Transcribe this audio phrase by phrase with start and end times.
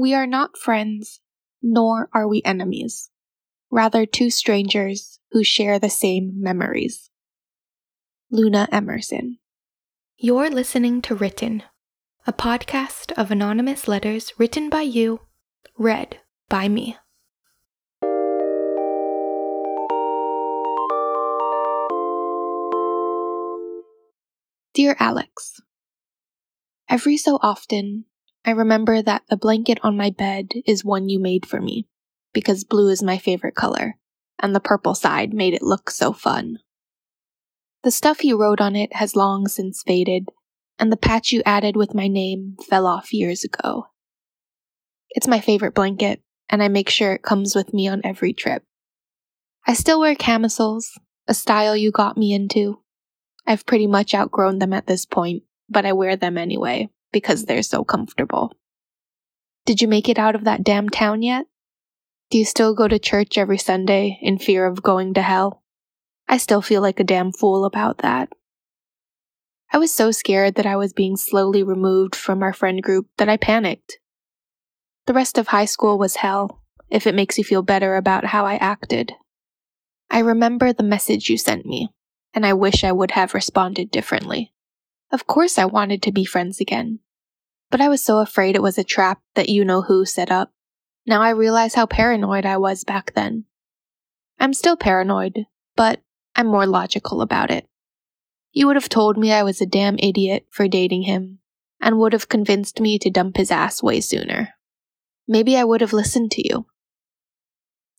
[0.00, 1.20] We are not friends,
[1.60, 3.10] nor are we enemies.
[3.70, 7.10] Rather, two strangers who share the same memories.
[8.30, 9.40] Luna Emerson.
[10.16, 11.64] You're listening to Written,
[12.26, 15.20] a podcast of anonymous letters written by you,
[15.76, 16.96] read by me.
[24.72, 25.60] Dear Alex,
[26.90, 28.06] Every so often,
[28.44, 31.86] I remember that the blanket on my bed is one you made for me,
[32.32, 33.96] because blue is my favorite color,
[34.38, 36.58] and the purple side made it look so fun.
[37.82, 40.28] The stuff you wrote on it has long since faded,
[40.78, 43.88] and the patch you added with my name fell off years ago.
[45.10, 48.64] It's my favorite blanket, and I make sure it comes with me on every trip.
[49.66, 50.98] I still wear camisoles,
[51.28, 52.80] a style you got me into.
[53.46, 57.62] I've pretty much outgrown them at this point, but I wear them anyway because they're
[57.62, 58.52] so comfortable.
[59.66, 61.46] Did you make it out of that damn town yet?
[62.30, 65.62] Do you still go to church every Sunday in fear of going to hell?
[66.28, 68.28] I still feel like a damn fool about that.
[69.72, 73.28] I was so scared that I was being slowly removed from our friend group that
[73.28, 73.98] I panicked.
[75.06, 78.46] The rest of high school was hell, if it makes you feel better about how
[78.46, 79.12] I acted.
[80.10, 81.88] I remember the message you sent me,
[82.34, 84.52] and I wish I would have responded differently.
[85.12, 87.00] Of course, I wanted to be friends again.
[87.70, 90.52] But I was so afraid it was a trap that you know who set up.
[91.06, 93.44] Now I realize how paranoid I was back then.
[94.38, 96.00] I'm still paranoid, but
[96.34, 97.68] I'm more logical about it.
[98.52, 101.38] You would have told me I was a damn idiot for dating him,
[101.80, 104.54] and would have convinced me to dump his ass way sooner.
[105.28, 106.66] Maybe I would have listened to you.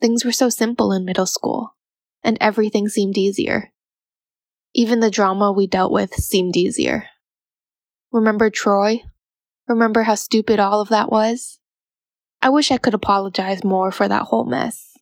[0.01, 1.75] Things were so simple in middle school,
[2.23, 3.71] and everything seemed easier.
[4.73, 7.05] Even the drama we dealt with seemed easier.
[8.11, 9.01] Remember Troy?
[9.67, 11.59] Remember how stupid all of that was?
[12.41, 14.97] I wish I could apologize more for that whole mess,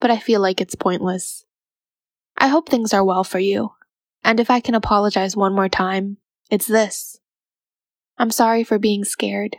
[0.00, 1.44] but I feel like it's pointless.
[2.36, 3.72] I hope things are well for you,
[4.24, 6.18] and if I can apologize one more time,
[6.50, 7.18] it's this.
[8.18, 9.56] I'm sorry for being scared.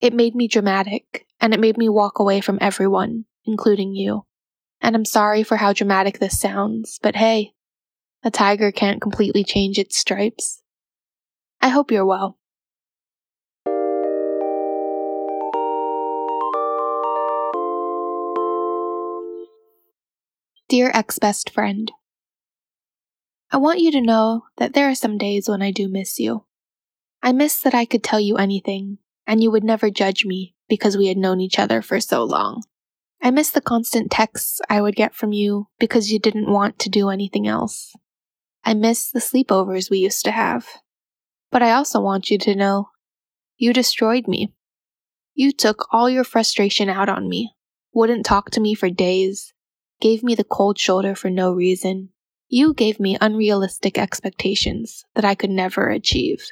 [0.00, 4.26] It made me dramatic, and it made me walk away from everyone, including you.
[4.80, 7.54] And I'm sorry for how dramatic this sounds, but hey,
[8.24, 10.62] a tiger can't completely change its stripes.
[11.60, 12.38] I hope you're well.
[20.68, 21.90] Dear ex best friend,
[23.50, 26.44] I want you to know that there are some days when I do miss you.
[27.22, 30.96] I miss that I could tell you anything, and you would never judge me because
[30.96, 32.62] we had known each other for so long.
[33.20, 36.88] I miss the constant texts I would get from you because you didn't want to
[36.88, 37.94] do anything else.
[38.64, 40.66] I miss the sleepovers we used to have.
[41.50, 42.90] But I also want you to know
[43.56, 44.52] you destroyed me.
[45.34, 47.54] You took all your frustration out on me,
[47.92, 49.52] wouldn't talk to me for days,
[50.00, 52.10] gave me the cold shoulder for no reason.
[52.48, 56.46] You gave me unrealistic expectations that I could never achieve.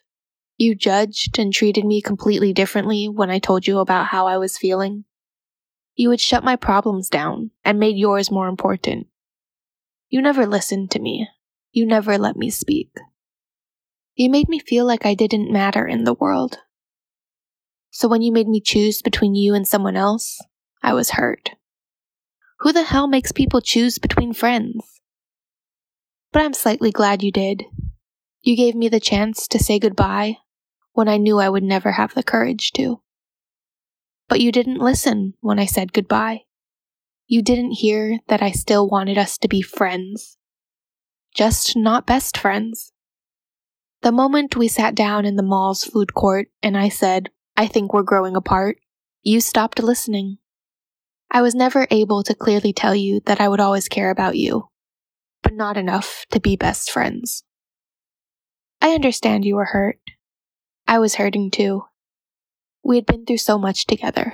[0.56, 4.59] You judged and treated me completely differently when I told you about how I was
[4.59, 5.04] feeling.
[5.94, 9.06] You would shut my problems down and made yours more important.
[10.09, 11.28] You never listened to me
[11.72, 12.91] you never let me speak.
[14.14, 16.58] You made me feel like I didn't matter in the world.
[17.91, 20.41] So when you made me choose between you and someone else,
[20.82, 21.50] I was hurt.
[22.60, 25.00] Who the hell makes people choose between friends?
[26.32, 27.64] But I'm slightly glad you did.
[28.42, 30.38] You gave me the chance to say goodbye
[30.92, 33.00] when I knew I would never have the courage to.
[34.28, 36.42] But you didn't listen when I said goodbye.
[37.26, 40.36] You didn't hear that I still wanted us to be friends
[41.34, 42.92] just not best friends.
[44.02, 47.92] The moment we sat down in the mall's food court and I said, I think
[47.92, 48.78] we're growing apart,
[49.22, 50.38] you stopped listening.
[51.30, 54.68] I was never able to clearly tell you that I would always care about you,
[55.42, 57.44] but not enough to be best friends.
[58.80, 60.00] I understand you were hurt.
[60.88, 61.84] I was hurting too.
[62.82, 64.32] We had been through so much together,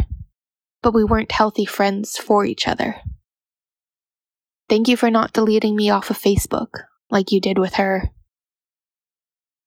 [0.83, 3.03] but we weren't healthy friends for each other.
[4.69, 8.11] Thank you for not deleting me off of Facebook, like you did with her.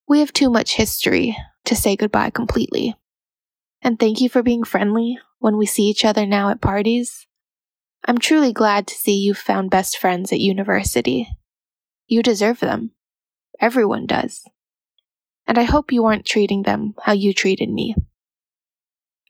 [0.08, 2.96] We have too much history to say goodbye completely.
[3.82, 7.28] And thank you for being friendly when we see each other now at parties.
[8.06, 11.30] I'm truly glad to see you've found best friends at university.
[12.08, 12.92] You deserve them.
[13.60, 14.44] Everyone does.
[15.48, 17.96] And I hope you aren't treating them how you treated me.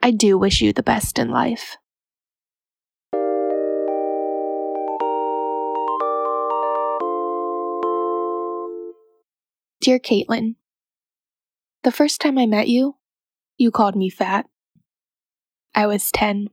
[0.02, 1.78] I do wish you the best in life.
[9.90, 10.54] Dear Caitlin,
[11.82, 12.98] The first time I met you,
[13.58, 14.46] you called me fat.
[15.74, 16.50] I was 10.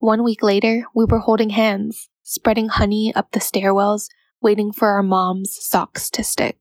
[0.00, 4.08] One week later, we were holding hands, spreading honey up the stairwells,
[4.40, 6.58] waiting for our mom's socks to stick.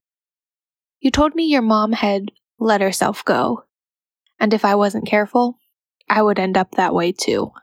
[1.00, 3.64] You told me your mom had let herself go,
[4.40, 5.58] and if I wasn't careful,
[6.08, 7.54] I would end up that way too.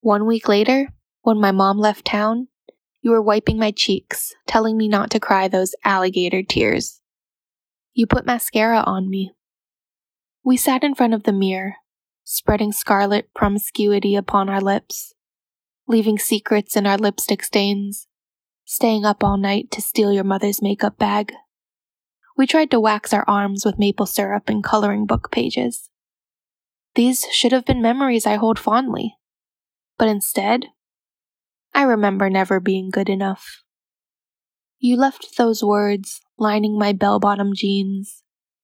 [0.00, 0.88] One week later,
[1.20, 2.48] when my mom left town,
[3.02, 7.00] you were wiping my cheeks, telling me not to cry those alligator tears.
[7.92, 9.32] You put mascara on me.
[10.44, 11.74] We sat in front of the mirror,
[12.24, 15.14] spreading scarlet promiscuity upon our lips,
[15.88, 18.06] leaving secrets in our lipstick stains,
[18.64, 21.32] staying up all night to steal your mother's makeup bag.
[22.36, 25.90] We tried to wax our arms with maple syrup and coloring book pages.
[26.94, 29.16] These should have been memories I hold fondly.
[29.98, 30.66] But instead,
[31.74, 33.62] I remember never being good enough.
[34.78, 38.22] You left those words lining my bell bottom jeans,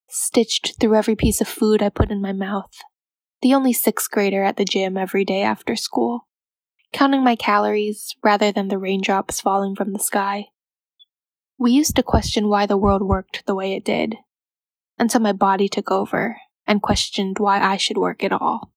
[0.09, 2.73] stitched through every piece of food I put in my mouth,
[3.41, 6.27] the only sixth grader at the gym every day after school,
[6.93, 10.47] counting my calories rather than the raindrops falling from the sky.
[11.59, 14.17] We used to question why the world worked the way it did,
[14.99, 18.73] until my body took over and questioned why I should work at all.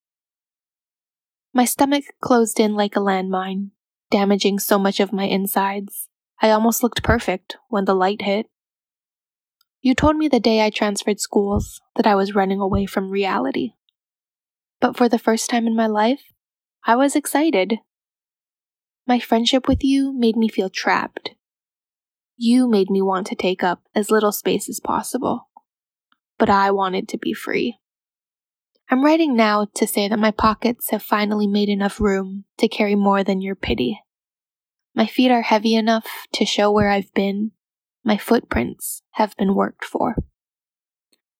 [1.53, 3.71] My stomach closed in like a landmine,
[4.11, 6.07] damaging so much of my insides.
[6.41, 8.47] I almost looked perfect when the light hit.
[9.81, 13.71] You told me the day I transferred schools that I was running away from reality.
[14.79, 16.21] But for the first time in my life,
[16.85, 17.79] I was excited.
[19.07, 21.31] My friendship with you made me feel trapped.
[22.37, 25.47] You made me want to take up as little space as possible.
[26.37, 27.80] But I wanted to be free.
[28.93, 32.93] I'm writing now to say that my pockets have finally made enough room to carry
[32.93, 34.01] more than your pity.
[34.93, 37.51] My feet are heavy enough to show where I've been.
[38.03, 40.15] My footprints have been worked for.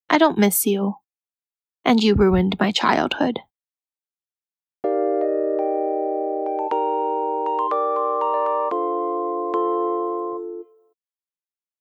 [0.09, 0.93] I don't miss you,
[1.83, 3.41] and you ruined my childhood.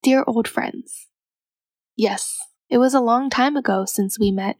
[0.02, 1.06] Dear old friends,
[1.94, 4.56] yes, it was a long time ago since we met.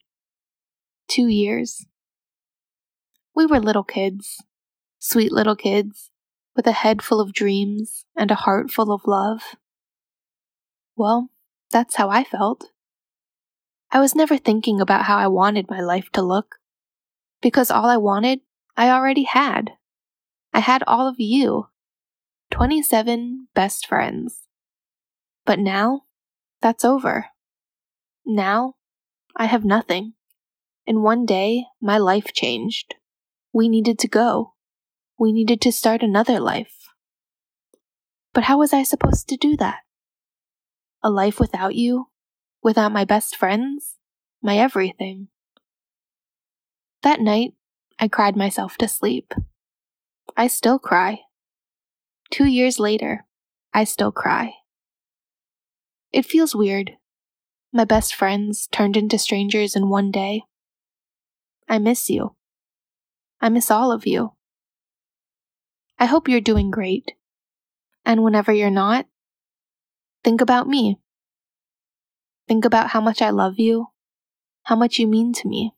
[1.11, 1.85] Two years.
[3.35, 4.45] We were little kids,
[5.01, 6.09] sweet little kids,
[6.55, 9.57] with a head full of dreams and a heart full of love.
[10.95, 11.31] Well,
[11.73, 12.67] that's how I felt.
[13.91, 16.61] I was never thinking about how I wanted my life to look,
[17.43, 18.43] because all I wanted,
[18.77, 19.73] I already had.
[20.53, 21.67] I had all of you
[22.53, 24.43] 27 best friends.
[25.45, 26.03] But now,
[26.63, 27.27] that's over.
[28.25, 28.75] Now,
[29.37, 30.13] I have nothing.
[30.91, 32.97] And one day, my life changed.
[33.53, 34.55] We needed to go.
[35.19, 36.75] We needed to start another life.
[38.35, 39.79] But how was I supposed to do that?
[41.03, 42.11] A life without you?
[42.63, 43.97] without my best friends,
[44.43, 45.29] my everything.
[47.03, 47.55] That night,
[47.99, 49.33] I cried myself to sleep.
[50.37, 51.21] I still cry.
[52.31, 53.27] Two years later,
[53.73, 54.55] I still cry.
[56.13, 56.93] It feels weird.
[57.73, 60.43] My best friends turned into strangers in one day.
[61.71, 62.35] I miss you.
[63.41, 64.33] I miss all of you.
[66.01, 67.13] I hope you're doing great.
[68.05, 69.07] And whenever you're not,
[70.25, 70.99] think about me.
[72.49, 73.87] Think about how much I love you,
[74.65, 75.73] how much you mean to me.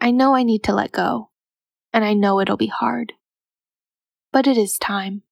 [0.00, 1.30] I know I need to let go,
[1.92, 3.12] and I know it'll be hard.
[4.32, 5.22] But it is time.